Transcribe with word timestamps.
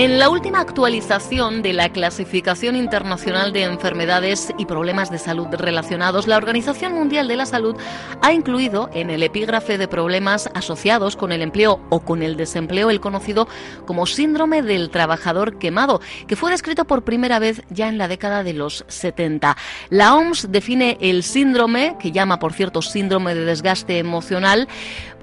En 0.00 0.18
la 0.18 0.30
última 0.30 0.60
actualización 0.60 1.60
de 1.60 1.74
la 1.74 1.90
Clasificación 1.90 2.74
Internacional 2.74 3.52
de 3.52 3.64
Enfermedades 3.64 4.50
y 4.56 4.64
Problemas 4.64 5.10
de 5.10 5.18
Salud 5.18 5.48
Relacionados, 5.52 6.26
la 6.26 6.38
Organización 6.38 6.94
Mundial 6.94 7.28
de 7.28 7.36
la 7.36 7.44
Salud 7.44 7.76
ha 8.22 8.32
incluido 8.32 8.88
en 8.94 9.10
el 9.10 9.22
epígrafe 9.22 9.76
de 9.76 9.88
problemas 9.88 10.48
asociados 10.54 11.16
con 11.16 11.32
el 11.32 11.42
empleo 11.42 11.82
o 11.90 12.00
con 12.00 12.22
el 12.22 12.38
desempleo 12.38 12.88
el 12.88 12.98
conocido 12.98 13.46
como 13.84 14.06
síndrome 14.06 14.62
del 14.62 14.88
trabajador 14.88 15.58
quemado, 15.58 16.00
que 16.26 16.34
fue 16.34 16.50
descrito 16.50 16.86
por 16.86 17.04
primera 17.04 17.38
vez 17.38 17.60
ya 17.68 17.90
en 17.90 17.98
la 17.98 18.08
década 18.08 18.42
de 18.42 18.54
los 18.54 18.86
70. 18.88 19.54
La 19.90 20.14
OMS 20.14 20.50
define 20.50 20.96
el 21.02 21.22
síndrome, 21.22 21.96
que 22.00 22.10
llama 22.10 22.38
por 22.38 22.54
cierto 22.54 22.80
síndrome 22.80 23.34
de 23.34 23.44
desgaste 23.44 23.98
emocional, 23.98 24.66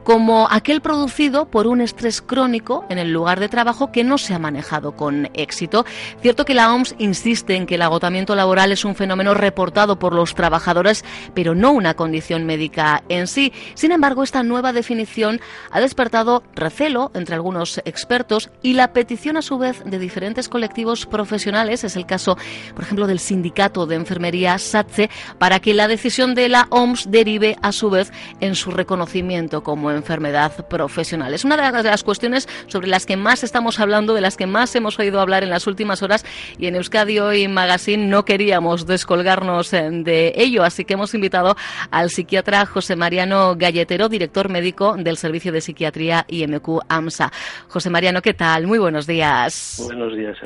como 0.07 0.47
aquel 0.49 0.79
producido 0.79 1.51
por 1.51 1.67
un 1.67 1.81
estrés 1.81 2.21
crónico 2.21 2.85
en 2.87 2.97
el 2.97 3.11
lugar 3.11 3.41
de 3.41 3.49
trabajo 3.49 3.91
que 3.91 4.05
no 4.05 4.17
se 4.17 4.33
ha 4.33 4.39
manejado 4.39 4.95
con 4.95 5.29
éxito. 5.33 5.85
Cierto 6.21 6.45
que 6.45 6.53
la 6.53 6.73
OMS 6.73 6.95
insiste 6.97 7.57
en 7.57 7.65
que 7.65 7.75
el 7.75 7.81
agotamiento 7.81 8.33
laboral 8.33 8.71
es 8.71 8.85
un 8.85 8.95
fenómeno 8.95 9.33
reportado 9.33 9.99
por 9.99 10.13
los 10.13 10.33
trabajadores, 10.33 11.03
pero 11.33 11.55
no 11.55 11.73
una 11.73 11.95
condición 11.95 12.45
médica 12.45 13.03
en 13.09 13.27
sí. 13.27 13.51
Sin 13.73 13.91
embargo, 13.91 14.23
esta 14.23 14.43
nueva 14.43 14.71
definición 14.71 15.41
ha 15.71 15.81
despertado 15.81 16.41
recelo 16.55 17.11
entre 17.13 17.35
algunos 17.35 17.81
expertos 17.83 18.49
y 18.61 18.75
la 18.75 18.93
petición 18.93 19.35
a 19.35 19.41
su 19.41 19.57
vez 19.57 19.83
de 19.83 19.99
diferentes 19.99 20.47
colectivos 20.47 21.05
profesionales, 21.05 21.83
es 21.83 21.97
el 21.97 22.05
caso, 22.05 22.37
por 22.73 22.85
ejemplo, 22.85 23.07
del 23.07 23.19
sindicato 23.19 23.85
de 23.85 23.95
enfermería 23.95 24.57
SATSE, 24.57 25.09
para 25.37 25.59
que 25.59 25.73
la 25.73 25.89
decisión 25.89 26.33
de 26.33 26.47
la 26.47 26.67
OMS 26.69 27.11
derive 27.11 27.57
a 27.61 27.73
su 27.73 27.89
vez 27.89 28.13
en 28.39 28.55
su 28.55 28.71
reconocimiento 28.71 29.63
como 29.63 29.96
enfermedad 29.97 30.67
profesional. 30.67 31.33
Es 31.33 31.43
una 31.43 31.57
de 31.57 31.83
las 31.83 32.03
cuestiones 32.03 32.47
sobre 32.67 32.87
las 32.87 33.05
que 33.05 33.17
más 33.17 33.43
estamos 33.43 33.79
hablando, 33.79 34.13
de 34.13 34.21
las 34.21 34.37
que 34.37 34.47
más 34.47 34.75
hemos 34.75 34.97
oído 34.99 35.19
hablar 35.19 35.43
en 35.43 35.49
las 35.49 35.67
últimas 35.67 36.01
horas 36.01 36.25
y 36.57 36.67
en 36.67 36.75
Euskadi 36.75 37.19
Hoy 37.19 37.47
Magazine 37.47 38.07
no 38.07 38.25
queríamos 38.25 38.85
descolgarnos 38.85 39.73
eh, 39.73 39.89
de 39.91 40.33
ello, 40.35 40.63
así 40.63 40.85
que 40.85 40.93
hemos 40.93 41.13
invitado 41.13 41.55
al 41.91 42.09
psiquiatra 42.09 42.65
José 42.65 42.95
Mariano 42.95 43.55
Galletero, 43.55 44.09
director 44.09 44.49
médico 44.49 44.95
del 44.97 45.17
Servicio 45.17 45.51
de 45.51 45.61
Psiquiatría 45.61 46.25
IMQ 46.27 46.81
AMSA. 46.87 47.31
José 47.67 47.89
Mariano, 47.89 48.21
¿qué 48.21 48.33
tal? 48.33 48.67
Muy 48.67 48.79
buenos 48.79 49.07
días. 49.07 49.81
Buenos 49.85 50.15
días. 50.15 50.37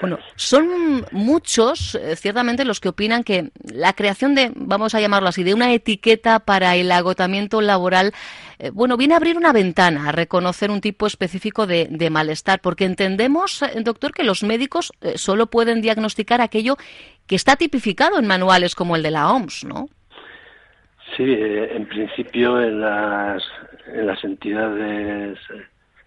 Bueno, 0.00 0.18
son 0.36 1.04
muchos, 1.12 1.94
eh, 1.94 2.16
ciertamente, 2.16 2.64
los 2.64 2.80
que 2.80 2.88
opinan 2.88 3.24
que 3.24 3.50
la 3.64 3.92
creación 3.92 4.34
de, 4.34 4.52
vamos 4.54 4.94
a 4.94 5.00
llamarlo 5.00 5.28
así, 5.28 5.42
de 5.42 5.54
una 5.54 5.72
etiqueta 5.72 6.40
para 6.40 6.76
el 6.76 6.90
agotamiento 6.92 7.60
laboral 7.60 8.12
eh, 8.58 8.70
bueno, 8.70 8.96
viene 8.96 9.14
a 9.14 9.18
abrir 9.18 9.36
una 9.36 9.52
ventana, 9.52 10.08
a 10.08 10.12
reconocer 10.12 10.70
un 10.70 10.80
tipo 10.80 11.06
específico 11.06 11.66
de, 11.66 12.08
malestar, 12.10 12.60
porque 12.60 12.84
entendemos, 12.84 13.62
eh, 13.62 13.80
doctor, 13.82 14.12
que 14.12 14.24
los 14.24 14.42
médicos 14.42 14.92
eh, 15.00 15.18
solo 15.18 15.46
pueden 15.46 15.82
diagnosticar 15.82 16.40
aquello 16.40 16.76
que 17.26 17.36
está 17.36 17.56
tipificado 17.56 18.18
en 18.18 18.26
manuales 18.26 18.74
como 18.74 18.96
el 18.96 19.02
de 19.02 19.10
la 19.10 19.30
OMS, 19.30 19.64
¿no? 19.64 19.88
Sí, 21.16 21.24
en 21.26 21.86
principio 21.86 22.60
en 22.60 22.80
las, 22.80 23.42
en 23.86 24.06
las 24.06 24.22
entidades, 24.24 25.38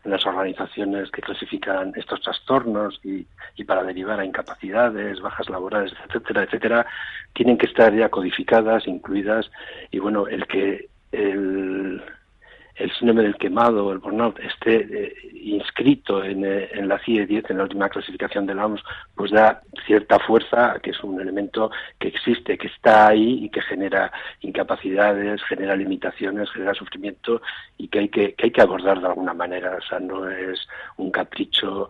en 0.03 0.11
las 0.11 0.25
organizaciones 0.25 1.09
que 1.11 1.21
clasifican 1.21 1.93
estos 1.95 2.21
trastornos 2.21 2.99
y, 3.03 3.25
y 3.55 3.63
para 3.63 3.83
derivar 3.83 4.19
a 4.19 4.25
incapacidades, 4.25 5.21
bajas 5.21 5.49
laborales, 5.49 5.93
etcétera, 6.07 6.43
etcétera, 6.43 6.85
tienen 7.33 7.57
que 7.57 7.67
estar 7.67 7.93
ya 7.93 8.09
codificadas, 8.09 8.88
incluidas, 8.88 9.49
y 9.91 9.99
bueno, 9.99 10.27
el 10.27 10.45
que 10.47 10.89
el, 11.11 12.01
el 12.79 12.91
síndrome 12.94 13.23
del 13.23 13.35
quemado, 13.35 13.91
el 13.91 14.00
burnout, 14.00 14.40
esté 14.40 14.88
eh, 14.90 15.13
inscrito 15.34 16.23
en, 16.23 16.45
eh, 16.45 16.69
en, 16.72 16.88
la 16.88 16.97
CIE 17.00 17.25
10, 17.25 17.50
en 17.50 17.57
la 17.57 17.63
última 17.63 17.90
clasificación 17.90 18.45
de 18.45 18.56
la 18.56 18.66
OMS, 18.66 18.81
pues 19.16 19.31
da 19.31 19.62
cierta 19.85 20.17
fuerza, 20.19 20.79
que 20.81 20.91
es 20.91 21.03
un 21.03 21.19
elemento 21.19 21.72
que 22.00 22.07
existe, 22.07 22.57
que 22.57 22.68
está 22.68 23.09
ahí 23.09 23.44
y 23.44 23.50
que 23.50 23.62
genera 23.62 24.12
incapacidades, 24.41 25.44
genera 25.44 25.75
limitaciones, 25.75 26.50
genera 26.51 26.73
sufrimiento 26.73 27.41
y 27.78 27.89
que 27.89 28.00
hay 28.00 28.09
que, 28.09 28.34
que 28.34 28.45
hay 28.45 28.51
que 28.51 28.62
abordar 28.62 29.01
de 29.01 29.07
alguna 29.07 29.34
manera. 29.34 29.78
O 29.78 29.81
sea, 29.81 30.00
no 30.00 30.29
es 30.29 30.66
un 30.97 31.12
capricho 31.12 31.89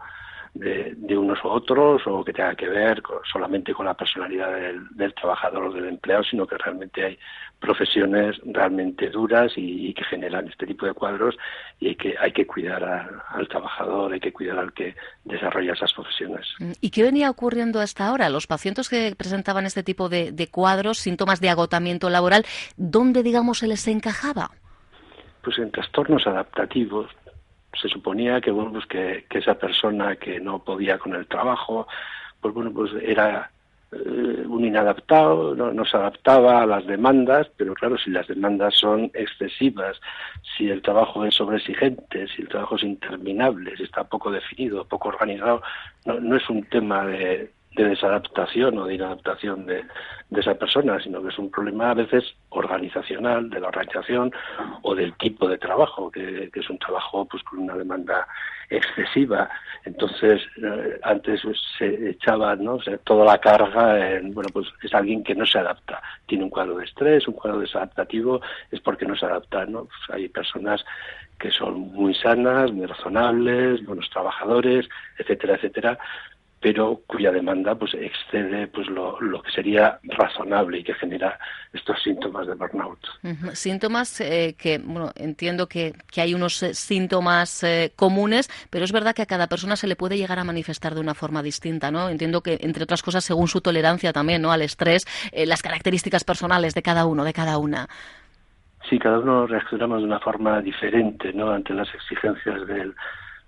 de, 0.54 0.94
de, 0.98 1.18
unos 1.18 1.44
u 1.44 1.48
otros 1.48 2.02
o 2.06 2.24
que 2.24 2.34
tenga 2.34 2.56
que 2.56 2.68
ver 2.68 3.02
solamente 3.32 3.74
con 3.74 3.86
la 3.86 3.94
personalidad 3.94 4.54
del, 4.54 4.88
del, 4.92 5.14
trabajador 5.14 5.66
o 5.66 5.72
del 5.72 5.86
empleado, 5.86 6.24
sino 6.24 6.48
que 6.48 6.58
realmente 6.58 7.06
hay 7.06 7.20
profesiones 7.60 8.38
realmente 8.46 9.10
duras 9.10 9.52
y, 9.56 9.88
y 9.88 9.94
que 9.94 10.04
generan 10.06 10.48
este 10.48 10.66
tipo 10.66 10.86
de 10.86 10.94
cuadros 10.94 11.38
y 11.80 11.90
hay 11.90 11.96
que, 11.96 12.16
hay 12.20 12.32
que 12.32 12.48
cuidar 12.48 12.84
a, 12.84 13.26
al 13.30 13.48
trabajador, 13.48 14.14
hay 14.14 14.20
que 14.20 14.34
cuidar 14.34 14.60
al 14.60 14.74
que 14.74 14.96
desarrolla 15.24 15.74
esas 15.74 15.94
profesiones. 15.94 16.48
¿Y 16.81 16.90
qué 16.90 17.04
venía 17.04 17.30
ocurriendo 17.30 17.80
hasta 17.80 18.08
ahora? 18.08 18.30
Los 18.30 18.48
pacientes 18.48 18.90
que 18.90 19.14
presentaban 19.18 19.66
este 19.66 19.84
tipo 19.84 20.10
de, 20.10 20.31
de 20.31 20.48
cuadros, 20.48 20.98
síntomas 20.98 21.42
de 21.42 21.50
agotamiento 21.50 22.10
laboral, 22.10 22.46
¿dónde, 22.78 23.24
digamos, 23.24 23.60
se 23.60 23.68
les 23.68 23.88
encajaba? 23.88 24.52
Pues 25.42 25.58
en 25.58 25.72
trastornos 25.72 26.28
adaptativos, 26.28 27.10
se 27.74 27.88
suponía 27.88 28.42
que 28.42 28.51
bueno 28.51 28.71
pues 28.71 28.86
que, 28.86 29.25
que, 29.30 29.39
esa 29.39 29.56
persona 29.56 30.16
que 30.16 30.39
no 30.39 30.60
podía 30.60 30.98
con 30.98 31.13
el 31.16 31.27
trabajo 31.27 31.88
pues 32.42 32.54
bueno 32.54 32.71
pues 32.71 32.92
era 33.01 33.51
eh, 33.92 34.45
un 34.48 34.66
inadaptado 34.66 35.56
no, 35.56 35.71
no, 35.71 35.86
se 35.86 35.98
adaptaba 35.98 36.62
a 36.62 36.66
las 36.66 36.86
demandas 36.86 37.48
pero 37.57 37.74
claro 37.74 37.98
si 37.98 38.10
las 38.12 38.27
demandas 38.27 38.75
son 38.75 39.12
excesivas 39.13 40.00
si 40.57 40.69
el 40.69 40.81
trabajo 40.81 41.25
es 41.25 41.36
sobreexigente 41.36 42.27
si 42.27 42.42
el 42.42 42.50
trabajo 42.50 42.75
es 42.75 42.83
interminable 42.83 43.75
si 43.77 43.83
está 43.83 44.04
poco 44.04 44.31
definido 44.31 44.86
poco 44.86 45.10
organizado 45.10 45.62
no, 46.06 46.19
no 46.19 46.36
es 46.36 46.50
un 46.50 46.63
tema 46.63 47.06
de, 47.06 47.51
de 47.84 47.90
desadaptación 47.90 48.78
o 48.78 48.86
de 48.86 48.96
inadaptación 48.96 49.66
de, 49.66 49.86
esa 50.36 50.54
persona, 50.56 51.00
sino 51.00 51.24
que 51.24 51.30
es 51.30 51.40
un 51.40 51.50
problema 51.50 51.92
a 51.92 51.96
veces 51.96 52.24
organizacional 52.50 53.50
de 53.50 53.60
la 53.60 53.70
organización 53.70 54.31
o 54.84 54.94
del 54.94 55.14
tipo 55.18 55.48
de 55.48 55.58
trabajo, 55.58 56.12
que, 56.12 56.52
es 56.54 56.70
un 56.70 56.78
trabajo 56.78 57.26
pues 57.26 57.42
con 57.44 57.60
una 57.60 57.76
demanda 57.76 58.28
excesiva. 58.70 59.50
Entonces, 59.86 60.42
eh, 60.58 61.00
antes 61.04 61.42
se 61.78 62.10
echaba 62.12 62.56
¿no? 62.56 62.78
toda 63.04 63.26
la 63.26 63.40
carga 63.40 64.18
en, 64.18 64.34
bueno, 64.34 64.50
pues 64.54 64.68
es 64.84 64.94
alguien 64.94 65.24
que 65.24 65.34
no 65.34 65.46
se 65.46 65.58
adapta. 65.58 66.02
Tiene 66.28 66.44
un 66.44 66.50
cuadro 66.52 66.78
de 66.78 66.86
estrés, 66.86 67.28
un 67.28 67.34
cuadro 67.34 67.60
desadaptativo, 67.60 68.42
es 68.72 68.80
porque 68.82 69.06
no 69.06 69.16
se 69.16 69.25
adapta. 69.25 69.66
¿no? 69.66 69.86
Pues 69.86 70.00
hay 70.12 70.30
personas 70.30 70.86
que 71.40 71.50
son 71.50 71.80
muy 71.94 72.14
sanas, 72.14 72.72
muy 72.72 72.86
razonables, 72.86 73.84
buenos 73.86 74.10
trabajadores, 74.10 74.88
etcétera, 75.18 75.56
etcétera, 75.56 75.98
pero 76.62 77.02
cuya 77.08 77.32
demanda 77.32 77.76
pues 77.76 77.94
excede 77.94 78.68
pues 78.68 78.88
lo, 78.88 79.18
que 79.42 79.52
sería 79.52 80.00
razonable 80.04 80.80
y 80.80 80.84
que 80.84 80.94
genera 80.94 81.40
estos 81.72 82.02
síntomas 82.04 82.48
de 82.48 82.56
burnout. 82.56 83.00
Síntomas 83.54 84.20
eh, 84.20 84.56
que, 84.58 84.78
bueno, 84.78 85.12
entiendo 85.16 85.68
que, 85.68 85.94
que 86.12 86.22
hay 86.22 86.34
unos 86.34 86.62
eh, 86.64 86.74
síntomas 86.74 87.64
eh, 87.64 87.94
comunes, 87.96 88.50
pero 88.70 88.84
es 88.84 88.92
verdad 88.92 89.16
que 89.16 89.22
a 89.22 89.26
cada 89.26 89.48
persona 89.48 89.76
se 89.76 89.88
le 89.88 89.96
puede 89.96 90.18
llegar 90.18 90.40
a 90.40 90.44
manifestar 90.44 90.96
de 90.96 91.02
una 91.02 91.14
forma 91.14 91.42
distinta, 91.42 91.92
¿no? 91.92 92.10
Entiendo 92.10 92.42
que, 92.42 92.58
entre 92.62 92.84
otras 92.84 93.04
cosas, 93.04 93.24
según 93.24 93.48
su 93.48 93.62
tolerancia 93.62 94.12
también, 94.12 94.42
¿no? 94.42 94.52
Al 94.52 94.62
estrés, 94.62 95.06
las 95.32 95.62
características 95.62 96.24
personales 96.24 96.74
de 96.74 96.82
cada 96.82 97.06
uno, 97.06 97.24
de 97.24 97.34
cada 97.34 97.58
una. 97.58 97.88
Sí, 98.90 98.98
cada 99.00 99.20
uno 99.20 99.48
reaccionamos 99.48 100.00
de 100.00 100.06
una 100.06 100.20
forma 100.20 100.62
diferente, 100.62 101.32
¿no? 101.32 101.52
Ante 101.52 101.74
las 101.74 101.94
exigencias 101.94 102.68
del, 102.68 102.96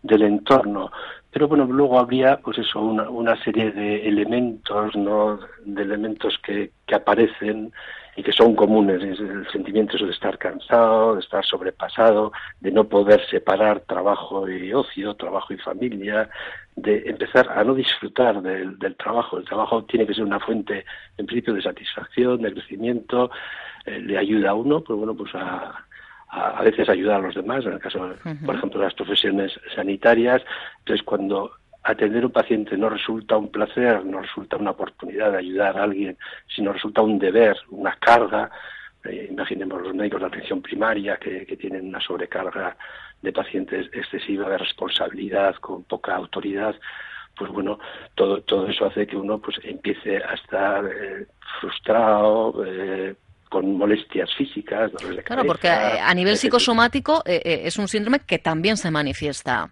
del 0.04 0.22
entorno. 0.22 0.92
Pero 1.31 1.48
bueno, 1.48 1.66
luego 1.66 2.00
habría, 2.00 2.38
pues 2.38 2.57
eso, 2.57 2.81
una, 2.81 3.10
una 3.10 3.42
serie 3.44 3.72
de 3.72 4.07
elementos, 4.07 4.95
¿no? 4.95 5.39
De 5.66 5.81
elementos 5.81 6.38
que, 6.44 6.72
que 6.86 6.95
aparecen 6.95 7.72
y 8.16 8.24
que 8.24 8.33
son 8.33 8.56
comunes, 8.56 9.01
el 9.01 9.48
sentimiento 9.50 9.98
de 10.06 10.12
estar 10.12 10.38
cansado, 10.38 11.16
de 11.16 11.22
estar 11.22 11.45
sobrepasado, 11.45 12.33
de 12.60 12.72
no 12.72 12.83
poder 12.83 13.25
separar 13.30 13.81
trabajo 13.81 14.50
y 14.50 14.74
ocio, 14.74 15.16
trabajo 15.16 15.54
y 15.54 15.57
familia, 15.57 16.30
de 16.75 17.04
empezar 17.06 17.50
a 17.50 17.63
no 17.63 17.74
disfrutar 17.74 18.42
del, 18.42 18.77
del 18.77 18.98
trabajo. 18.98 19.38
El 19.38 19.45
trabajo 19.45 19.86
tiene 19.86 20.06
que 20.06 20.13
ser 20.13 20.25
una 20.25 20.42
fuente, 20.42 20.86
en 21.18 21.25
principio, 21.25 21.54
de 21.54 21.62
satisfacción, 21.62 22.42
de 22.42 22.51
crecimiento, 22.54 23.31
eh, 23.86 24.00
le 24.00 24.18
ayuda 24.18 24.50
a 24.50 24.56
uno, 24.56 24.81
pues 24.81 24.98
bueno, 25.00 25.16
pues 25.16 25.34
a, 25.34 25.86
a, 26.31 26.63
veces 26.63 26.88
ayudar 26.89 27.19
a 27.19 27.24
los 27.24 27.36
demás, 27.36 27.66
en 27.66 27.74
el 27.74 27.80
caso, 27.80 28.16
por 28.45 28.56
ejemplo, 28.56 28.80
de 28.80 28.86
las 28.86 28.94
profesiones 28.94 29.51
sanitarias. 29.75 30.42
Entonces, 30.80 31.04
cuando 31.06 31.51
atender 31.83 32.24
a 32.24 32.28
un 32.28 32.31
paciente 32.31 32.78
no 32.78 32.89
resulta 32.89 33.38
un 33.38 33.51
placer, 33.51 34.06
no 34.06 34.22
resulta 34.22 34.57
una 34.57 34.72
oportunidad 34.72 35.31
de 35.31 35.39
ayudar 35.39 35.78
a 35.78 35.83
alguien, 35.83 36.18
sino 36.56 36.72
resulta 36.72 37.01
un 37.01 37.19
deber, 37.19 37.57
una 37.69 37.95
carga, 38.00 38.50
eh, 39.04 39.28
imaginemos 39.30 39.81
los 39.81 39.94
médicos 39.94 40.22
de 40.22 40.28
atención 40.28 40.62
primaria 40.62 41.18
que, 41.18 41.45
que, 41.45 41.57
tienen 41.57 41.88
una 41.88 42.00
sobrecarga 42.00 42.77
de 43.22 43.34
pacientes 43.34 43.88
excesiva 43.92 44.48
de 44.48 44.60
responsabilidad, 44.60 45.56
con 45.56 45.84
poca 45.84 46.16
autoridad, 46.16 46.75
pues 47.36 47.51
bueno, 47.51 47.80
todo, 48.16 48.42
todo 48.42 48.68
eso 48.68 48.86
hace 48.86 49.07
que 49.07 49.18
uno 49.18 49.39
pues 49.39 49.57
empiece 49.63 50.18
a 50.18 50.34
estar 50.36 50.86
eh, 50.86 51.25
frustrado, 51.60 52.63
eh, 52.66 53.16
con 53.51 53.77
molestias 53.77 54.33
físicas, 54.33 54.94
dolores 54.94 55.18
de 55.18 55.24
Claro, 55.24 55.44
porque 55.45 55.68
eh, 55.68 56.00
a 56.01 56.13
nivel 56.13 56.38
psicosomático 56.38 57.21
eh, 57.25 57.42
eh, 57.44 57.62
es 57.65 57.77
un 57.77 57.89
síndrome 57.89 58.21
que 58.25 58.39
también 58.39 58.77
se 58.77 58.89
manifiesta. 58.89 59.69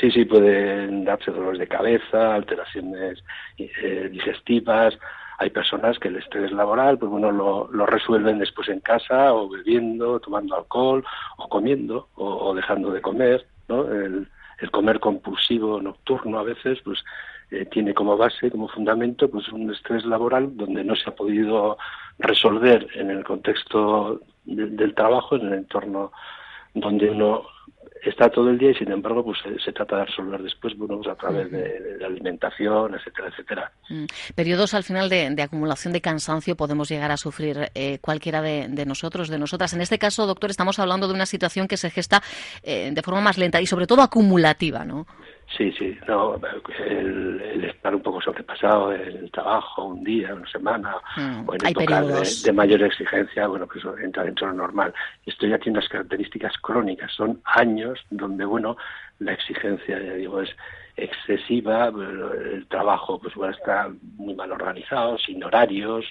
Sí, 0.00 0.10
sí, 0.10 0.24
pueden 0.24 1.04
darse 1.04 1.30
dolores 1.30 1.60
de 1.60 1.68
cabeza, 1.68 2.34
alteraciones 2.34 3.22
digestivas. 3.58 4.94
Hay 5.38 5.50
personas 5.50 5.98
que 5.98 6.08
el 6.08 6.16
estrés 6.16 6.52
laboral, 6.52 6.96
pues 6.96 7.10
bueno, 7.10 7.30
lo, 7.30 7.68
lo, 7.70 7.84
resuelven 7.84 8.38
después 8.38 8.70
en 8.70 8.80
casa, 8.80 9.34
o 9.34 9.46
bebiendo, 9.46 10.18
tomando 10.18 10.56
alcohol, 10.56 11.04
o 11.36 11.48
comiendo, 11.50 12.08
o, 12.14 12.54
dejando 12.54 12.90
de 12.92 13.02
comer, 13.02 13.46
¿no? 13.68 13.86
El, 13.92 14.26
el 14.60 14.70
comer 14.70 15.00
compulsivo 15.00 15.82
nocturno 15.82 16.38
a 16.38 16.44
veces, 16.44 16.78
pues 16.82 17.04
tiene 17.70 17.94
como 17.94 18.16
base, 18.16 18.50
como 18.50 18.68
fundamento, 18.68 19.30
pues 19.30 19.48
un 19.48 19.72
estrés 19.72 20.04
laboral 20.04 20.56
donde 20.56 20.84
no 20.84 20.94
se 20.96 21.10
ha 21.10 21.14
podido 21.14 21.76
resolver 22.18 22.88
en 22.94 23.10
el 23.10 23.24
contexto 23.24 24.20
del 24.44 24.94
trabajo, 24.94 25.36
en 25.36 25.46
el 25.46 25.52
entorno 25.54 26.12
donde 26.74 27.10
uno 27.10 27.44
está 28.02 28.28
todo 28.30 28.50
el 28.50 28.58
día 28.58 28.70
y 28.70 28.74
sin 28.74 28.90
embargo 28.90 29.24
pues 29.24 29.38
se, 29.64 29.72
trata 29.72 29.98
de 29.98 30.04
resolver 30.06 30.42
después 30.42 30.76
bueno 30.76 30.96
pues, 30.96 31.08
a 31.08 31.14
través 31.14 31.50
de, 31.50 31.98
la 32.00 32.08
alimentación 32.08 32.94
etcétera 32.94 33.28
etcétera. 33.28 33.72
Mm. 33.88 34.04
periodos 34.34 34.74
al 34.74 34.82
final 34.82 35.08
de, 35.08 35.40
acumulación 35.40 35.92
de 35.92 36.00
cansancio 36.00 36.56
podemos 36.56 36.88
llegar 36.88 37.12
a 37.12 37.16
sufrir 37.16 37.70
eh, 37.74 37.98
cualquiera 38.00 38.42
de, 38.42 38.68
nosotros 38.86 39.28
de 39.28 39.38
nosotras. 39.38 39.72
En 39.72 39.80
este 39.80 39.98
caso 39.98 40.26
doctor 40.26 40.50
estamos 40.50 40.78
hablando 40.78 41.06
de 41.06 41.14
una 41.14 41.26
situación 41.26 41.68
que 41.68 41.76
se 41.76 41.90
gesta 41.90 42.22
eh, 42.62 42.90
de 42.92 43.02
forma 43.02 43.20
más 43.20 43.38
lenta 43.38 43.60
y 43.60 43.66
sobre 43.66 43.86
todo 43.86 44.02
acumulativa 44.02 44.84
no 44.84 45.06
Sí, 45.56 45.70
sí, 45.72 45.98
no, 46.08 46.40
el, 46.86 47.64
estar 47.64 47.94
un 47.94 48.02
poco 48.02 48.22
sobrepasado 48.22 48.94
en 48.94 49.18
el 49.18 49.30
trabajo, 49.30 49.84
un 49.84 50.02
día, 50.02 50.34
una 50.34 50.48
semana, 50.50 50.96
mm, 51.16 51.48
o 51.48 51.54
en 51.54 51.66
épocas 51.66 52.42
de, 52.42 52.52
mayor 52.52 52.82
exigencia, 52.82 53.46
bueno, 53.48 53.68
que 53.68 53.78
eso 53.78 53.96
entra 53.98 54.24
dentro 54.24 54.46
de 54.46 54.54
lo 54.54 54.62
normal. 54.62 54.94
Esto 55.26 55.46
ya 55.46 55.58
tiene 55.58 55.78
unas 55.78 55.90
características 55.90 56.56
crónicas, 56.58 57.12
son 57.12 57.40
años 57.44 57.98
donde, 58.10 58.46
bueno, 58.46 58.76
la 59.18 59.32
exigencia, 59.34 60.00
ya 60.00 60.14
digo, 60.14 60.40
es 60.40 60.50
excesiva, 60.96 61.88
el 61.88 62.66
trabajo, 62.68 63.18
pues 63.18 63.34
bueno, 63.34 63.54
está 63.54 63.90
muy 64.16 64.34
mal 64.34 64.52
organizado, 64.52 65.18
sin 65.18 65.44
horarios, 65.44 66.06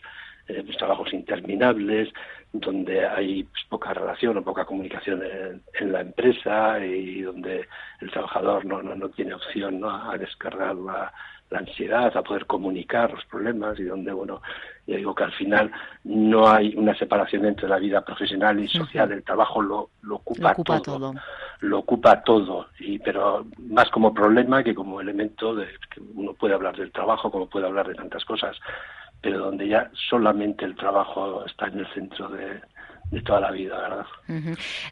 eh, 0.48 0.62
pues, 0.66 0.78
trabajos 0.78 1.14
interminables, 1.14 2.10
donde 2.54 3.08
hay 3.08 3.44
pues, 3.44 3.64
poca 3.70 3.94
relación 3.94 4.38
o 4.38 4.44
poca 4.44 4.66
comunicación 4.66 5.22
en, 5.24 5.92
la 5.92 6.02
empresa 6.02 6.84
y 6.86 7.22
donde 7.22 7.68
el 8.02 8.12
trabajador 8.12 8.66
no, 8.66 8.82
no, 8.82 8.96
no 8.96 9.10
tiene 9.10 9.34
opción 9.34 9.80
¿no? 9.80 10.12
a 10.12 10.18
descargar 10.18 10.76
la, 10.76 11.14
la, 11.50 11.60
ansiedad, 11.60 12.16
a 12.16 12.22
poder 12.22 12.46
comunicar 12.46 13.12
los 13.12 13.24
problemas 13.26 13.80
y 13.80 13.84
donde, 13.84 14.12
bueno, 14.12 14.42
ya 14.86 14.98
digo 14.98 15.16
que 15.16 15.24
al 15.24 15.32
final 15.34 15.72
no 16.04 16.50
hay 16.50 16.76
una 16.76 16.94
separación 16.96 17.46
entre 17.46 17.70
la 17.70 17.80
vida 17.80 18.02
profesional 18.02 18.60
y 18.60 18.68
social, 18.68 19.12
el 19.12 19.24
trabajo 19.24 19.62
lo, 19.62 19.90
lo 20.02 20.16
ocupa, 20.16 20.54
todo, 20.56 21.14
lo 21.62 21.80
ocupa 21.80 22.22
todo, 22.24 22.68
y, 22.80 23.00
pero 23.00 23.46
más 23.60 23.90
como 23.90 24.14
problema 24.14 24.64
que 24.64 24.76
como 24.76 25.00
elemento 25.00 25.56
de 25.56 25.68
que 25.90 26.02
uno 26.16 26.34
puede 26.34 26.54
hablar 26.54 26.76
del 26.76 26.92
trabajo, 26.92 27.32
como 27.32 27.48
puede 27.48 27.68
hablar 27.68 27.88
de 27.88 27.96
tantas 27.96 28.26
cosas 28.26 28.58
pero 29.22 29.40
donde 29.40 29.68
ya 29.68 29.90
solamente 30.10 30.66
el 30.66 30.76
trabajo 30.76 31.46
está 31.46 31.68
en 31.68 31.80
el 31.80 31.94
centro 31.94 32.28
de, 32.30 32.60
de 33.12 33.22
toda 33.22 33.42
la 33.42 33.52
vida, 33.52 33.78
¿verdad? 33.78 34.06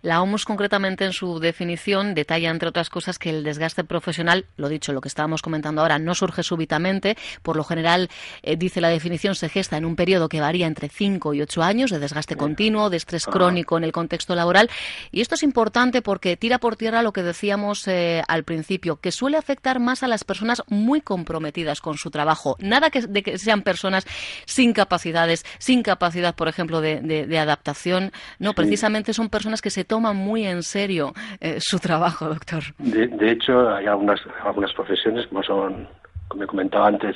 La 0.02 0.22
OMS 0.22 0.44
concretamente 0.44 1.06
en 1.06 1.14
su 1.14 1.40
definición 1.40 2.14
detalla, 2.14 2.50
entre 2.50 2.68
otras 2.68 2.90
cosas, 2.90 3.18
que 3.18 3.30
el 3.30 3.46
desgaste 3.46 3.86
profesional, 3.86 4.46
lo 4.58 4.68
dicho, 4.68 4.92
lo 4.92 5.00
que 5.00 5.08
estábamos 5.08 5.42
comentando 5.42 5.82
ahora, 5.82 6.00
no 6.00 6.14
surge 6.14 6.44
súbitamente. 6.44 7.16
Por 7.42 7.56
lo 7.56 7.64
general, 7.64 8.10
eh, 8.44 8.58
dice 8.58 8.82
la 8.82 8.90
definición, 8.90 9.36
se 9.36 9.48
gesta 9.48 9.78
en 9.78 9.86
un 9.86 9.96
periodo 9.96 10.28
que 10.28 10.42
varía 10.42 10.68
entre 10.68 10.90
5 10.90 11.34
y 11.34 11.42
8 11.42 11.64
años 11.64 11.92
de 11.92 12.00
desgaste 12.00 12.36
continuo, 12.36 12.90
de 12.90 12.98
estrés 12.98 13.26
crónico 13.26 13.78
en 13.78 13.86
el 13.86 13.94
contexto 13.94 14.36
laboral. 14.36 14.70
Y 15.12 15.22
esto 15.22 15.36
es 15.36 15.44
importante 15.44 16.02
porque 16.02 16.36
tira 16.36 16.58
por 16.60 16.76
tierra 16.76 17.02
lo 17.02 17.14
que 17.14 17.24
decíamos 17.24 17.88
eh, 17.88 18.22
al 18.28 18.44
principio, 18.44 18.98
que 18.98 19.14
suele 19.14 19.38
afectar 19.38 19.80
más 19.80 20.04
a 20.04 20.10
las 20.10 20.26
personas 20.26 20.62
muy 20.68 21.00
comprometidas 21.00 21.80
con 21.80 21.98
su 21.98 22.12
trabajo. 22.12 22.58
Nada 22.60 22.90
que, 22.90 23.02
de 23.02 23.24
que 23.24 23.38
sean 23.38 23.62
personas 23.62 24.06
sin 24.46 24.74
capacidades, 24.74 25.46
sin 25.58 25.84
capacidad, 25.84 26.36
por 26.36 26.50
ejemplo, 26.50 26.82
de 26.82 27.40
adaptación 27.40 28.09
no, 28.40 28.54
precisamente 28.54 29.14
son 29.14 29.30
personas 29.30 29.62
que 29.62 29.70
se 29.70 29.84
toman 29.84 30.16
muy 30.16 30.46
en 30.46 30.64
serio 30.64 31.14
eh, 31.40 31.58
su 31.60 31.80
trabajo, 31.80 32.28
doctor. 32.28 32.64
De, 32.78 33.32
hecho, 33.32 33.70
hay 33.70 33.86
algunas, 33.86 34.20
algunas 34.44 34.74
profesiones, 34.74 35.28
como 35.28 35.44
son, 35.44 35.88
como 36.28 36.44
he 36.44 36.48
comentado 36.48 36.86
antes, 36.86 37.16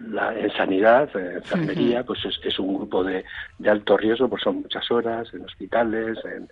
la, 0.00 0.36
en 0.36 0.50
sanidad, 0.52 1.08
en 1.14 1.36
enfermería, 1.36 2.02
pues 2.04 2.20
es, 2.24 2.58
un 2.58 2.76
grupo 2.76 3.04
de, 3.04 3.24
de, 3.58 3.70
alto 3.70 3.96
riesgo, 3.96 4.28
pues 4.28 4.42
son 4.42 4.62
muchas 4.62 4.90
horas 4.90 5.28
en 5.32 5.44
hospitales, 5.44 6.18
en, 6.24 6.48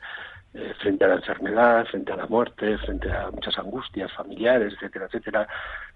eh, 0.54 0.74
frente 0.80 1.04
a 1.04 1.08
la 1.08 1.14
enfermedad, 1.16 1.86
frente 1.86 2.12
a 2.12 2.16
la 2.16 2.26
muerte, 2.26 2.76
frente 2.78 3.10
a 3.10 3.30
muchas 3.30 3.58
angustias 3.58 4.12
familiares, 4.12 4.74
etcétera, 4.74 5.06
etcétera, 5.06 5.48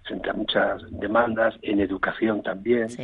frente 0.02 0.30
a 0.30 0.32
muchas 0.32 0.82
demandas, 0.90 1.54
en 1.62 1.80
educación 1.80 2.42
también. 2.42 2.84
Es, 2.84 2.98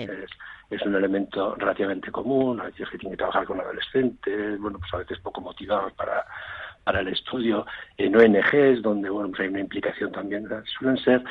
es 0.71 0.83
un 0.83 0.95
elemento 0.95 1.57
relativamente 1.57 2.12
común, 2.12 2.61
a 2.61 2.64
veces 2.64 2.88
que 2.90 2.99
tienen 2.99 3.14
que 3.14 3.19
trabajar 3.19 3.45
con 3.45 3.61
adolescentes, 3.61 4.61
bueno, 4.61 4.78
pues 4.78 4.95
a 4.95 4.99
veces 4.99 5.19
poco 5.19 5.40
motivados 5.40 5.92
para, 5.95 6.25
para 6.84 7.00
el 7.00 7.08
estudio, 7.08 7.66
en 7.96 8.16
ONGs, 8.16 8.82
donde 8.82 9.10
bueno, 9.10 9.28
pues 9.30 9.40
hay 9.40 9.49
una 9.49 9.60
implicación 9.60 10.12
también, 10.12 10.49
suelen 10.78 10.96
ser 11.04 11.22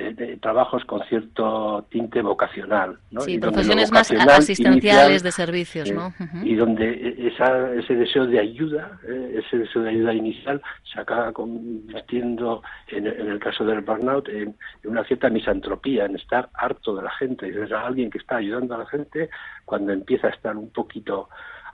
eh, 0.00 0.38
trabajos 0.40 0.84
con 0.84 1.02
cierto 1.08 1.84
tinte 1.90 2.22
vocacional. 2.22 3.00
¿no? 3.10 3.20
Sí, 3.22 3.36
profesiones 3.36 3.90
más 3.90 4.08
asistenciales 4.12 5.24
de 5.24 5.32
servicios, 5.32 5.90
¿no? 5.90 6.14
Y 6.44 6.54
donde 6.54 7.16
esa, 7.18 7.72
ese 7.74 7.96
deseo 7.96 8.24
de 8.26 8.38
ayuda, 8.38 9.00
eh, 9.08 9.42
ese 9.44 9.58
deseo 9.58 9.82
de 9.82 9.90
ayuda 9.90 10.14
inicial, 10.14 10.62
se 10.92 11.00
acaba 11.00 11.32
convirtiendo, 11.32 12.62
en, 12.86 13.08
el 13.08 13.40
caso 13.40 13.64
del 13.64 13.80
burnout, 13.80 14.28
en, 14.28 14.54
una 14.84 15.02
cierta 15.02 15.30
misantropía, 15.30 16.04
en 16.04 16.14
estar 16.14 16.48
harto 16.54 16.94
de 16.94 17.02
la 17.02 17.10
gente. 17.10 17.48
Es 17.48 17.72
alguien 17.72 18.08
que 18.08 18.18
está 18.18 18.36
ayudando 18.36 18.76
a 18.76 18.78
la 18.78 18.86
gente 18.86 19.30
cuando 19.64 19.92
empieza 19.92 20.28
a 20.28 20.30
estar 20.30 20.56
un 20.56 20.70
poquito 20.70 21.28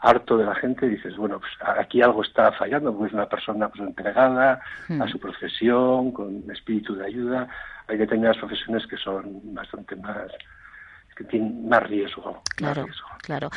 harto 0.05 0.37
de 0.37 0.45
la 0.45 0.55
gente, 0.55 0.87
dices, 0.87 1.17
bueno, 1.17 1.41
pues 1.41 1.53
aquí 1.79 2.03
algo 2.03 2.23
está 2.23 2.53
fallando, 2.53 2.95
pues 2.95 3.13
una 3.13 3.27
persona 3.27 3.69
pues, 3.69 3.81
entregada 3.81 4.61
a 4.89 4.93
hmm. 4.93 5.09
su 5.09 5.19
profesión, 5.19 6.13
con 6.13 6.45
espíritu 6.51 6.95
de 6.95 7.07
ayuda. 7.07 7.49
Hay 7.89 7.97
determinadas 7.97 8.37
profesiones 8.37 8.87
que 8.87 8.99
son 8.99 9.55
bastante 9.55 9.97
más 9.97 10.31
que 11.15 11.25
tienen 11.25 11.69
más 11.69 11.83
riesgo. 11.85 12.43
Claro, 12.57 12.87
claro. 13.23 13.51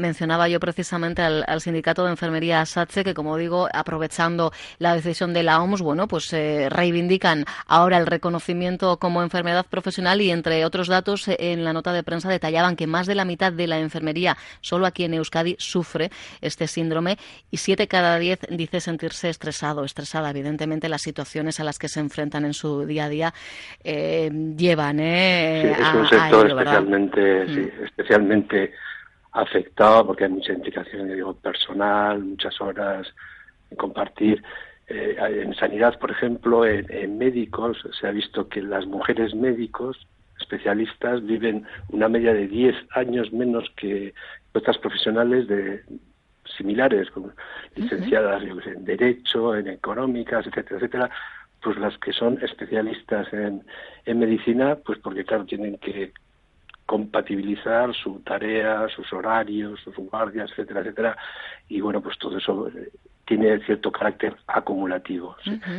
mencionaba 0.00 0.48
yo 0.48 0.60
precisamente 0.60 1.22
al, 1.22 1.60
sindicato 1.60 2.04
de 2.04 2.10
enfermería 2.10 2.64
SATSE 2.64 3.04
que, 3.04 3.14
como 3.14 3.36
digo, 3.36 3.68
aprovechando 3.72 4.52
la 4.78 4.94
decisión 4.94 5.32
de 5.32 5.42
la 5.42 5.60
OMS, 5.62 5.82
bueno, 5.82 6.08
pues 6.08 6.32
eh, 6.32 6.68
reivindican 6.70 7.44
ahora 7.66 7.98
el 7.98 8.06
reconocimiento 8.06 8.98
como 8.98 9.22
enfermedad 9.22 9.66
profesional 9.66 10.20
y, 10.20 10.30
entre 10.30 10.64
otros 10.64 10.88
datos, 10.88 11.28
en 11.28 11.64
la 11.64 11.72
nota 11.72 11.92
de 11.92 12.02
prensa 12.02 12.28
detallaban 12.28 12.76
que 12.76 12.86
más 12.86 13.06
de 13.06 13.14
la 13.14 13.24
mitad 13.24 13.52
de 13.52 13.66
la 13.66 13.78
enfermería, 13.78 14.36
solo 14.60 14.86
aquí 14.86 15.04
en 15.04 15.14
Euskadi, 15.14 15.56
sufre 15.58 16.10
este 16.40 16.66
síndrome 16.66 17.18
y 17.50 17.58
siete 17.58 17.88
cada 17.88 18.18
diez 18.18 18.40
dice 18.50 18.80
sentirse 18.80 19.28
estresado, 19.28 19.84
estresada. 19.84 20.30
Evidentemente, 20.30 20.88
las 20.88 21.02
situaciones 21.02 21.60
a 21.60 21.64
las 21.64 21.78
que 21.78 21.88
se 21.88 22.00
enfrentan 22.00 22.44
en 22.44 22.54
su 22.54 22.84
día 22.86 23.04
a 23.04 23.08
día 23.08 23.34
eh, 23.82 24.30
llevan 24.56 25.00
eh, 25.00 25.74
a, 25.80 26.26
a 26.26 26.30
Mm. 26.95 26.95
Especialmente 26.96 28.72
afectado 29.32 30.06
porque 30.06 30.24
hay 30.24 30.30
mucha 30.30 30.52
implicación 30.52 31.08
digo, 31.08 31.34
personal, 31.34 32.22
muchas 32.24 32.60
horas 32.60 33.06
en 33.70 33.76
compartir. 33.76 34.42
Eh, 34.88 35.16
en 35.18 35.54
sanidad, 35.54 35.98
por 35.98 36.10
ejemplo, 36.10 36.64
en, 36.64 37.18
médicos, 37.18 37.78
se 37.98 38.06
ha 38.06 38.12
visto 38.12 38.48
que 38.48 38.62
las 38.62 38.86
mujeres 38.86 39.34
médicos 39.34 40.06
especialistas 40.40 41.24
viven 41.24 41.66
una 41.88 42.08
media 42.08 42.32
de 42.32 42.46
10 42.46 42.74
años 42.94 43.32
menos 43.32 43.68
que 43.76 44.14
otras 44.52 44.78
profesionales 44.78 45.48
de 45.48 45.82
similares, 46.56 47.10
como 47.10 47.32
licenciadas 47.74 48.42
en 48.42 48.84
Derecho, 48.84 49.56
en 49.56 49.68
Económicas, 49.68 50.46
etcétera, 50.46 50.76
etcétera, 50.76 51.10
pues 51.60 51.76
las 51.78 51.98
que 51.98 52.12
son 52.12 52.38
especialistas 52.42 53.30
en, 53.32 53.64
en 54.04 54.18
medicina, 54.18 54.76
pues 54.76 54.98
porque 55.00 55.24
claro, 55.24 55.44
tienen 55.44 55.78
que 55.78 56.12
compatibilizar 56.86 57.92
su 57.94 58.20
tarea, 58.20 58.86
sus 58.94 59.12
horarios, 59.12 59.80
sus 59.80 59.94
guardias, 59.96 60.50
etcétera, 60.52 60.80
etcétera. 60.80 61.16
Y 61.68 61.80
bueno, 61.80 62.00
pues 62.00 62.16
todo 62.18 62.38
eso 62.38 62.68
eh, 62.68 62.90
tiene 63.26 63.58
cierto 63.66 63.90
carácter 63.90 64.36
acumulativo. 64.46 65.36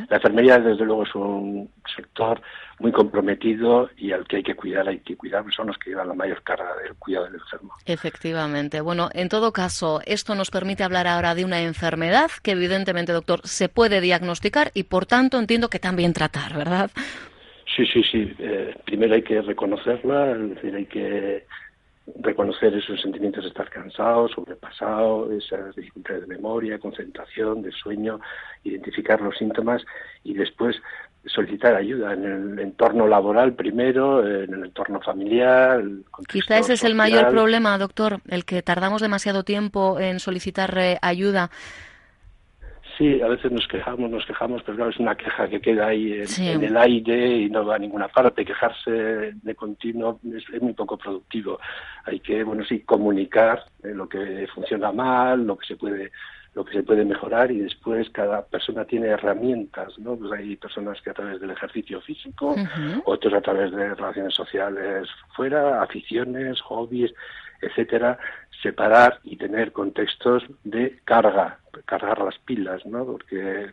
La 0.10 0.18
enfermería, 0.18 0.60
desde 0.60 0.84
luego, 0.84 1.04
es 1.04 1.16
un 1.16 1.70
sector 1.96 2.42
muy 2.80 2.92
comprometido 2.92 3.90
y 3.96 4.12
al 4.12 4.28
que 4.28 4.38
hay 4.38 4.44
que 4.44 4.54
cuidar, 4.54 4.88
hay 4.88 5.00
que 5.00 5.16
cuidar, 5.16 5.46
son 5.56 5.68
los 5.68 5.78
que 5.78 5.92
llevan 5.92 6.10
la 6.10 6.14
mayor 6.14 6.44
carga 6.44 6.76
del 6.84 6.94
cuidado 6.96 7.26
del 7.26 7.36
enfermo. 7.36 7.74
Efectivamente. 7.86 8.82
Bueno, 8.82 9.10
en 9.14 9.30
todo 9.30 9.54
caso, 9.54 10.02
esto 10.06 10.36
nos 10.36 10.52
permite 10.52 10.84
hablar 10.84 11.08
ahora 11.08 11.36
de 11.36 11.46
una 11.46 11.62
enfermedad 11.62 12.30
que, 12.44 12.52
evidentemente, 12.52 13.14
doctor, 13.14 13.40
se 13.46 13.70
puede 13.70 14.02
diagnosticar 14.02 14.72
y, 14.74 14.84
por 14.84 15.06
tanto, 15.06 15.40
entiendo 15.40 15.70
que 15.70 15.80
también 15.80 16.12
tratar, 16.12 16.54
¿verdad? 16.54 16.92
Sí, 17.76 17.86
sí, 17.86 18.02
sí. 18.04 18.34
Eh, 18.40 18.76
primero 18.86 19.16
hay 19.16 19.24
que 19.24 19.42
reconocerla, 19.42 20.32
es 20.32 20.50
decir, 20.56 20.76
hay 20.76 20.86
que 20.86 21.46
reconocer 22.22 22.74
esos 22.74 23.02
sentimientos 23.02 23.44
de 23.44 23.50
estar 23.50 23.70
cansado, 23.70 24.30
sobrepasado, 24.30 25.32
esas 25.32 25.76
dificultades 25.76 26.22
de 26.22 26.28
memoria, 26.28 26.80
concentración, 26.80 27.62
de 27.62 27.72
sueño, 27.72 28.20
identificar 28.64 29.22
los 29.22 29.38
síntomas 29.38 29.84
y 30.24 30.34
después 30.34 30.78
solicitar 31.26 31.76
ayuda 31.76 32.14
en 32.14 32.24
el 32.24 32.60
entorno 32.60 33.06
laboral 33.08 33.54
primero, 33.54 34.26
en 34.26 34.54
el 34.54 34.66
entorno 34.66 35.02
familiar. 35.02 35.84
Quizá 36.30 36.58
ese 36.58 36.74
es 36.74 36.84
el 36.86 36.96
mayor 36.96 37.30
problema, 37.30 37.78
doctor, 37.78 38.22
el 38.30 38.46
que 38.46 38.62
tardamos 38.62 39.02
demasiado 39.02 39.44
tiempo 39.44 40.00
en 40.00 40.20
solicitar 40.20 40.78
eh, 40.78 40.98
ayuda 41.02 41.52
Sí, 42.98 43.22
a 43.22 43.28
veces 43.28 43.52
nos 43.52 43.68
quejamos, 43.68 44.10
nos 44.10 44.26
quejamos, 44.26 44.64
pero 44.64 44.76
claro, 44.76 44.92
es 44.92 44.98
una 44.98 45.16
queja 45.16 45.48
que 45.48 45.62
queda 45.62 45.88
ahí 45.88 46.14
en, 46.14 46.64
el 46.64 46.76
aire 46.78 47.38
y 47.38 47.50
no 47.50 47.64
va 47.64 47.76
a 47.76 47.80
ninguna 47.80 48.08
parte. 48.08 48.44
Quejarse 48.44 48.92
de 48.92 49.56
continuo 49.56 50.20
es, 50.36 50.62
muy 50.62 50.74
poco 50.74 50.98
productivo. 50.98 51.60
Hay 52.06 52.20
que, 52.20 52.44
bueno, 52.44 52.66
sí, 52.66 52.80
comunicar 52.80 53.64
eh, 53.84 53.90
lo 53.94 54.10
que 54.10 54.48
funciona 54.54 54.92
mal, 54.92 55.46
lo 55.46 55.58
que 55.58 55.68
se 55.68 55.76
puede 55.76 56.12
lo 56.56 56.66
que 56.66 56.74
se 56.74 56.82
puede 56.82 57.06
mejorar 57.06 57.52
y 57.52 57.60
después 57.60 58.10
cada 58.10 58.44
persona 58.44 58.84
tiene 58.84 59.10
herramientas, 59.10 59.94
¿no? 60.00 60.16
Pues 60.16 60.32
hay 60.32 60.56
personas 60.56 61.00
que 61.04 61.12
a 61.12 61.14
través 61.14 61.40
del 61.40 61.52
ejercicio 61.52 62.02
físico, 62.02 62.56
otros 63.06 63.32
a 63.36 63.42
través 63.42 63.72
de 63.74 63.94
relaciones 63.94 64.34
sociales 64.34 65.08
fuera, 65.36 65.84
aficiones, 65.84 66.60
hobbies, 66.62 67.14
etcétera, 67.62 68.18
separar 68.62 69.20
y 69.24 69.38
tener 69.38 69.72
contextos 69.72 70.44
de 70.64 71.00
carga, 71.06 71.60
cargar 71.86 72.20
las 72.20 72.38
pilas, 72.40 72.86
¿no? 72.86 73.06
Porque 73.06 73.72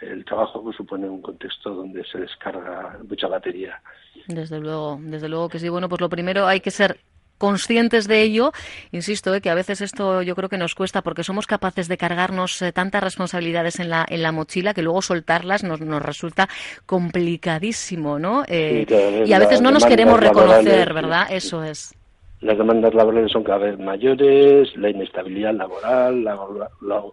el 0.00 0.24
trabajo 0.24 0.62
pues, 0.62 0.76
supone 0.76 1.08
un 1.08 1.22
contexto 1.22 1.74
donde 1.74 2.04
se 2.04 2.18
descarga 2.18 2.98
mucha 3.08 3.28
batería. 3.28 3.80
Desde 4.26 4.58
luego, 4.60 4.98
desde 5.00 5.28
luego 5.28 5.48
que 5.48 5.58
sí. 5.58 5.68
Bueno, 5.68 5.88
pues 5.88 6.00
lo 6.00 6.08
primero 6.08 6.46
hay 6.46 6.60
que 6.60 6.70
ser 6.70 6.98
conscientes 7.38 8.08
de 8.08 8.22
ello. 8.22 8.52
Insisto, 8.90 9.34
¿eh? 9.34 9.40
que 9.40 9.50
a 9.50 9.54
veces 9.54 9.80
esto 9.80 10.22
yo 10.22 10.34
creo 10.34 10.48
que 10.48 10.58
nos 10.58 10.74
cuesta 10.74 11.02
porque 11.02 11.22
somos 11.22 11.46
capaces 11.46 11.88
de 11.88 11.96
cargarnos 11.96 12.60
eh, 12.62 12.72
tantas 12.72 13.02
responsabilidades 13.02 13.78
en 13.78 13.90
la, 13.90 14.04
en 14.08 14.22
la 14.22 14.32
mochila 14.32 14.74
que 14.74 14.82
luego 14.82 15.00
soltarlas 15.00 15.62
nos, 15.62 15.80
nos 15.80 16.02
resulta 16.02 16.48
complicadísimo, 16.84 18.18
¿no? 18.18 18.42
Eh, 18.48 19.24
y 19.24 19.32
a 19.32 19.38
veces 19.38 19.62
no 19.62 19.70
nos 19.70 19.86
queremos 19.86 20.18
reconocer, 20.20 20.92
¿verdad? 20.92 21.28
Eso 21.30 21.62
es 21.62 21.94
las 22.40 22.56
demandas 22.56 22.94
laborales 22.94 23.32
son 23.32 23.42
cada 23.42 23.58
vez 23.58 23.78
mayores, 23.78 24.76
la 24.76 24.90
inestabilidad 24.90 25.54
laboral, 25.54 26.22
la, 26.22 26.38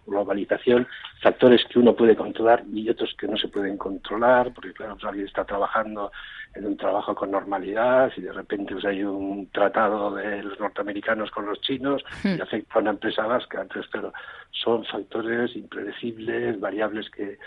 globalización, 0.06 0.86
factores 1.20 1.64
que 1.64 1.80
uno 1.80 1.94
puede 1.96 2.14
controlar 2.14 2.62
y 2.72 2.88
otros 2.88 3.14
que 3.18 3.26
no 3.26 3.36
se 3.36 3.48
pueden 3.48 3.76
controlar, 3.76 4.52
porque 4.54 4.72
claro, 4.72 4.94
pues 4.94 5.04
alguien 5.04 5.26
está 5.26 5.44
trabajando 5.44 6.12
en 6.54 6.66
un 6.66 6.76
trabajo 6.76 7.14
con 7.14 7.32
normalidad 7.32 8.12
y 8.16 8.20
de 8.22 8.32
repente 8.32 8.74
pues, 8.74 8.84
hay 8.84 9.02
un 9.02 9.48
tratado 9.50 10.14
de 10.14 10.44
los 10.44 10.60
norteamericanos 10.60 11.30
con 11.32 11.46
los 11.46 11.60
chinos 11.60 12.04
y 12.22 12.28
hmm. 12.28 12.42
afecta 12.42 12.74
a 12.74 12.82
una 12.82 12.90
empresa 12.90 13.26
vasca. 13.26 13.62
Entonces, 13.62 13.90
pero 13.92 14.12
son 14.52 14.84
factores 14.84 15.54
impredecibles, 15.56 16.60
variables 16.60 17.10
que 17.10 17.38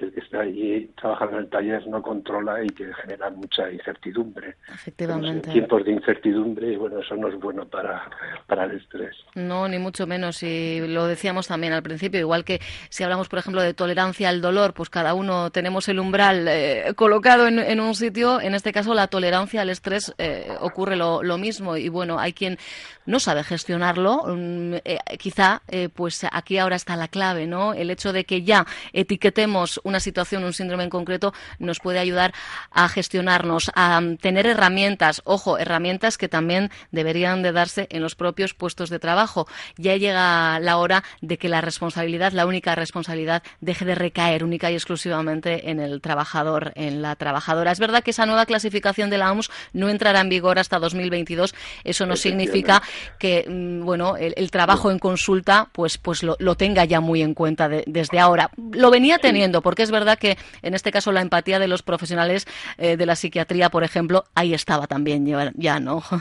que 0.00 0.06
el 0.06 0.12
que 0.12 0.20
está 0.20 0.40
allí 0.40 0.90
trabajando 0.98 1.36
en 1.36 1.44
el 1.44 1.50
taller 1.50 1.86
no 1.86 2.00
controla 2.00 2.64
y 2.64 2.68
que 2.68 2.90
genera 2.94 3.28
mucha 3.30 3.70
incertidumbre. 3.70 4.56
Efectivamente. 4.72 5.50
tiempos 5.50 5.84
de 5.84 5.92
incertidumbre, 5.92 6.76
bueno, 6.78 7.00
eso 7.00 7.14
no 7.16 7.28
es 7.28 7.38
bueno 7.38 7.66
para, 7.68 8.08
para 8.46 8.64
el 8.64 8.78
estrés. 8.78 9.14
No, 9.34 9.68
ni 9.68 9.78
mucho 9.78 10.06
menos. 10.06 10.42
Y 10.42 10.80
lo 10.88 11.06
decíamos 11.06 11.48
también 11.48 11.74
al 11.74 11.82
principio, 11.82 12.18
igual 12.18 12.44
que 12.44 12.60
si 12.88 13.04
hablamos, 13.04 13.28
por 13.28 13.40
ejemplo, 13.40 13.60
de 13.60 13.74
tolerancia 13.74 14.30
al 14.30 14.40
dolor, 14.40 14.72
pues 14.72 14.88
cada 14.88 15.12
uno 15.12 15.50
tenemos 15.50 15.88
el 15.88 16.00
umbral 16.00 16.48
eh, 16.48 16.94
colocado 16.96 17.46
en, 17.46 17.58
en, 17.58 17.80
un 17.80 17.94
sitio. 17.94 18.40
En 18.40 18.54
este 18.54 18.72
caso, 18.72 18.94
la 18.94 19.08
tolerancia 19.08 19.60
al 19.60 19.68
estrés 19.68 20.14
eh, 20.16 20.48
ocurre 20.60 20.96
lo, 20.96 21.22
lo, 21.22 21.36
mismo. 21.36 21.76
Y 21.76 21.90
bueno, 21.90 22.18
hay 22.18 22.32
quien 22.32 22.56
no 23.04 23.20
sabe 23.20 23.44
gestionarlo. 23.44 24.24
Mm, 24.26 24.74
eh, 24.84 24.98
quizá, 25.18 25.62
pues 25.94 26.24
aquí 26.32 26.56
ahora 26.56 26.76
está 26.76 26.96
la 26.96 27.08
clave, 27.08 27.46
¿no? 27.46 27.74
El 27.74 27.90
hecho 27.90 28.12
de 28.14 28.24
que 28.24 28.42
ya 28.42 28.66
etiquetemos 28.92 29.80
una 29.90 30.00
situación, 30.00 30.44
un 30.44 30.52
síndrome 30.52 30.84
en 30.84 30.90
concreto, 30.90 31.34
nos 31.58 31.78
puede 31.80 31.98
ayudar 31.98 32.32
a 32.70 32.88
gestionarnos, 32.88 33.70
a 33.74 34.00
tener 34.20 34.46
herramientas, 34.46 35.20
ojo, 35.24 35.58
herramientas 35.58 36.16
que 36.16 36.28
también 36.28 36.70
deberían 36.90 37.42
de 37.42 37.52
darse 37.52 37.86
en 37.90 38.02
los 38.02 38.14
propios 38.14 38.54
puestos 38.54 38.88
de 38.88 38.98
trabajo. 38.98 39.46
Ya 39.76 39.96
llega 39.96 40.58
la 40.60 40.78
hora 40.78 41.04
de 41.20 41.36
que 41.36 41.48
la 41.48 41.60
responsabilidad, 41.60 42.32
la 42.32 42.46
única 42.46 42.74
responsabilidad, 42.74 43.42
deje 43.60 43.84
de 43.84 43.94
recaer 43.94 44.44
única 44.44 44.70
y 44.70 44.74
exclusivamente 44.74 45.70
en 45.70 45.80
el 45.80 46.00
trabajador, 46.00 46.72
en 46.76 47.02
la 47.02 47.16
trabajadora. 47.16 47.72
Es 47.72 47.78
verdad 47.78 48.02
que 48.02 48.12
esa 48.12 48.26
nueva 48.26 48.46
clasificación 48.46 49.10
de 49.10 49.18
la 49.18 49.32
OMS 49.32 49.50
no 49.72 49.88
entrará 49.88 50.20
en 50.20 50.28
vigor 50.28 50.58
hasta 50.58 50.78
2022. 50.78 51.54
Eso 51.84 52.06
no 52.06 52.16
significa 52.16 52.82
que, 53.18 53.44
mm, 53.48 53.84
bueno, 53.84 54.16
el, 54.16 54.50
trabajo 54.50 54.90
en 54.90 54.98
consulta, 54.98 55.68
pues, 55.72 55.98
pues 55.98 56.22
lo, 56.22 56.36
tenga 56.56 56.84
ya 56.84 57.00
muy 57.00 57.22
en 57.22 57.34
cuenta 57.34 57.68
desde 57.68 58.18
ahora. 58.18 58.50
Lo 58.72 58.90
venía 58.90 59.18
teniendo, 59.18 59.62
porque 59.62 59.79
es 59.82 59.90
verdad 59.90 60.18
que 60.18 60.36
en 60.62 60.74
este 60.74 60.90
caso 60.90 61.12
la 61.12 61.20
empatía 61.20 61.58
de 61.58 61.68
los 61.68 61.82
profesionales 61.82 62.46
eh, 62.78 62.96
de 62.96 63.06
la 63.06 63.16
psiquiatría, 63.16 63.70
por 63.70 63.84
ejemplo, 63.84 64.24
ahí 64.34 64.54
estaba 64.54 64.86
también 64.86 65.26
ya, 65.56 65.80
¿no? 65.80 66.02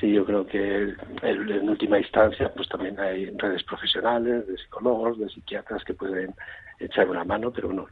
Sí, 0.00 0.12
yo 0.12 0.26
creo 0.26 0.46
que 0.46 0.94
en 1.22 1.68
última 1.70 1.98
instancia 1.98 2.52
pues 2.54 2.68
también 2.68 3.00
hay 3.00 3.30
redes 3.30 3.62
profesionales 3.62 4.46
de 4.46 4.58
psicólogos, 4.58 5.18
de 5.18 5.30
psiquiatras 5.30 5.84
que 5.84 5.94
pueden 5.94 6.34
echar 6.78 7.08
una 7.08 7.24
mano, 7.24 7.50
pero 7.50 7.68
bueno, 7.68 7.86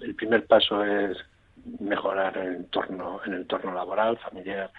el 0.00 0.14
primer 0.14 0.46
paso 0.46 0.84
es 0.84 1.16
mejorar 1.80 2.36
el 2.38 2.56
entorno, 2.56 3.20
en 3.24 3.32
el 3.32 3.40
entorno 3.40 3.74
laboral, 3.74 4.18
familiar 4.18 4.70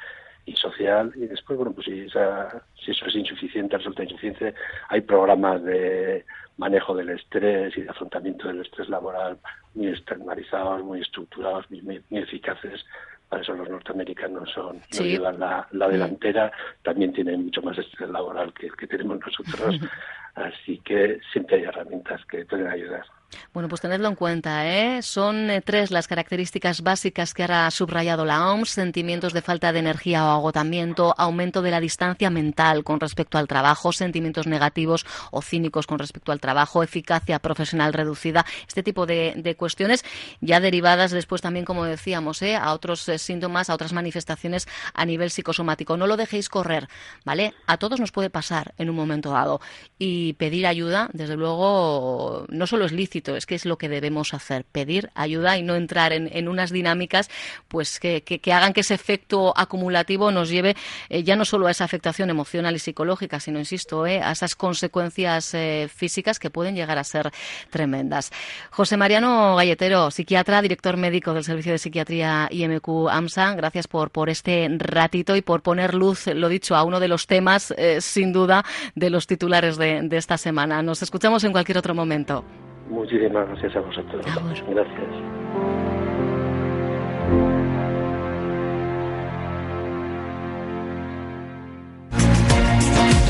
y 0.45 0.55
social. 0.55 1.11
Y 1.15 1.27
después, 1.27 1.57
bueno, 1.57 1.73
pues 1.73 1.85
si, 1.85 2.07
si 2.09 2.91
eso 2.91 3.05
es 3.05 3.15
insuficiente, 3.15 3.77
resulta 3.77 4.03
insuficiente, 4.03 4.53
hay 4.89 5.01
programas 5.01 5.63
de 5.63 6.25
manejo 6.59 6.93
del 6.93 7.09
estrés 7.09 7.75
y 7.77 7.81
de 7.81 7.89
afrontamiento 7.89 8.47
del 8.49 8.61
estrés 8.61 8.89
laboral 8.89 9.39
muy 9.73 9.87
externalizados, 9.87 10.83
muy 10.83 11.01
estructurados, 11.01 11.65
muy, 11.71 12.03
eficaces. 12.11 12.85
Para 13.29 13.43
eso 13.43 13.53
los 13.53 13.69
norteamericanos 13.69 14.49
son, 14.51 14.81
llevan 14.91 15.39
la, 15.39 15.67
la, 15.71 15.87
mm. 15.87 15.91
delantera, 15.91 16.51
también 16.83 17.13
tienen 17.13 17.45
mucho 17.45 17.61
más 17.61 17.77
estrés 17.77 18.09
laboral 18.09 18.53
que 18.53 18.67
el 18.67 18.75
que 18.75 18.87
tenemos 18.87 19.19
nosotros, 19.19 19.79
así 20.35 20.79
que 20.79 21.19
siempre 21.31 21.57
hay 21.57 21.63
herramientas 21.63 22.25
que 22.25 22.45
pueden 22.45 22.67
ayudar. 22.67 23.05
Bueno, 23.53 23.69
pues 23.69 23.81
tenedlo 23.81 24.07
en 24.07 24.15
cuenta, 24.15 24.67
¿eh? 24.67 25.01
Son 25.01 25.49
eh, 25.49 25.61
tres 25.61 25.91
las 25.91 26.07
características 26.07 26.81
básicas 26.81 27.33
que 27.33 27.43
ha 27.43 27.69
subrayado 27.71 28.25
la 28.25 28.51
OMS, 28.51 28.69
sentimientos 28.69 29.33
de 29.33 29.41
falta 29.41 29.71
de 29.71 29.79
energía 29.79 30.25
o 30.25 30.29
agotamiento, 30.29 31.13
aumento 31.17 31.61
de 31.61 31.71
la 31.71 31.79
distancia 31.79 32.29
mental 32.29 32.83
con 32.83 32.99
respecto 32.99 33.37
al 33.37 33.47
trabajo, 33.47 33.91
sentimientos 33.91 34.47
negativos 34.47 35.05
o 35.31 35.41
cínicos 35.41 35.87
con 35.87 35.99
respecto 35.99 36.31
al 36.31 36.39
trabajo, 36.39 36.83
eficacia 36.83 37.39
profesional 37.39 37.93
reducida, 37.93 38.45
este 38.67 38.83
tipo 38.83 39.05
de, 39.05 39.55
cuestiones 39.57 40.05
ya 40.41 40.59
derivadas 40.59 41.11
después 41.11 41.41
también, 41.41 41.65
como 41.65 41.83
decíamos, 41.83 42.41
¿eh? 42.41 42.55
a 42.55 42.73
otros 42.73 43.07
eh, 43.09 43.17
síntomas, 43.17 43.69
a 43.69 43.73
otras 43.73 43.93
manifestaciones 43.93 44.67
a 44.93 45.05
nivel 45.05 45.31
psicosomático. 45.31 45.97
No 45.97 46.07
lo 46.07 46.17
dejéis 46.17 46.49
correr, 46.49 46.87
¿vale? 47.25 47.53
A 47.67 47.77
todos 47.77 47.99
nos 47.99 48.11
puede 48.11 48.29
pasar 48.29 48.73
en 48.77 48.89
un 48.89 48.95
momento 48.95 49.31
dado 49.31 49.59
y 49.97 50.33
pedir 50.33 50.65
ayuda, 50.65 51.09
desde 51.13 51.35
luego, 51.35 52.45
no 52.49 52.67
solo 52.67 52.85
es 52.85 52.91
lícito, 52.91 53.18
es 53.27 53.45
que 53.45 53.55
es 53.55 53.65
lo 53.65 53.77
que 53.77 53.89
debemos 53.89 54.33
hacer, 54.33 54.65
pedir 54.65 55.09
ayuda 55.15 55.57
y 55.57 55.63
no 55.63 55.75
entrar 55.75 56.13
en, 56.13 56.47
unas 56.47 56.71
dinámicas 56.71 57.29
pues 57.67 57.99
que, 57.99 58.23
hagan 58.51 58.73
que 58.73 58.81
ese 58.81 58.93
efecto 58.93 59.53
acumulativo 59.55 60.31
nos 60.31 60.49
lleve 60.49 60.75
eh, 61.09 61.23
ya 61.23 61.35
no 61.35 61.45
solo 61.45 61.67
a 61.67 61.71
esa 61.71 61.83
afectación 61.83 62.29
emocional 62.29 62.75
y 62.75 62.79
psicológica, 62.79 63.39
sino, 63.39 63.59
insisto, 63.59 64.05
eh, 64.05 64.21
a 64.21 64.31
esas 64.31 64.55
consecuencias 64.55 65.53
eh, 65.53 65.89
físicas 65.93 66.39
que 66.39 66.49
pueden 66.49 66.75
llegar 66.75 66.97
a 66.97 67.03
ser 67.03 67.31
tremendas. 67.69 68.31
José 68.71 68.97
Mariano 68.97 69.55
Galletero, 69.55 70.11
psiquiatra, 70.11 70.61
director 70.61 70.97
médico 70.97 71.33
del 71.33 71.43
Servicio 71.43 71.71
de 71.71 71.77
Psiquiatría 71.77 72.47
IMQ 72.51 73.09
AMSA, 73.09 73.55
gracias 73.55 73.87
por, 73.87 74.11
por 74.11 74.29
este 74.29 74.67
ratito 74.77 75.35
y 75.35 75.41
por 75.41 75.61
poner 75.61 75.93
luz, 75.93 76.27
lo 76.27 76.49
dicho, 76.49 76.75
a 76.75 76.83
uno 76.83 76.99
de 76.99 77.07
los 77.07 77.27
temas, 77.27 77.73
sin 77.99 78.33
duda, 78.33 78.65
de 78.95 79.09
los 79.09 79.27
titulares 79.27 79.77
de 79.77 80.07
esta 80.11 80.37
semana. 80.37 80.81
Nos 80.81 81.01
escuchamos 81.01 81.43
en 81.43 81.51
cualquier 81.51 81.77
otro 81.77 81.93
momento. 81.93 82.43
Muchísimas 82.89 83.47
gracias 83.47 83.75
a 83.75 83.79
vosotros. 83.81 84.25
Gracias. 84.67 85.09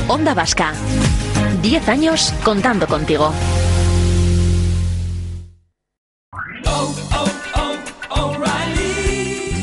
Onda 0.08 0.34
Vasca. 0.34 0.72
Diez 1.62 1.88
años 1.88 2.32
contando 2.42 2.86
contigo. 2.86 3.32